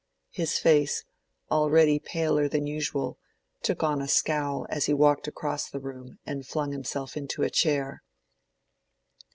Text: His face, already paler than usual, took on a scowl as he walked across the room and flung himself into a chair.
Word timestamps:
His 0.31 0.57
face, 0.57 1.05
already 1.51 1.99
paler 1.99 2.47
than 2.49 2.65
usual, 2.65 3.19
took 3.61 3.83
on 3.83 4.01
a 4.01 4.07
scowl 4.07 4.65
as 4.67 4.87
he 4.87 4.95
walked 4.95 5.27
across 5.27 5.69
the 5.69 5.79
room 5.79 6.17
and 6.25 6.43
flung 6.43 6.71
himself 6.71 7.15
into 7.15 7.43
a 7.43 7.51
chair. 7.51 8.01